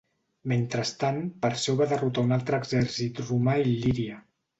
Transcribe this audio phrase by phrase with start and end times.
[0.51, 4.19] Mentrestant, Perseu va derrotar a un altre exèrcit romà a Il·líria.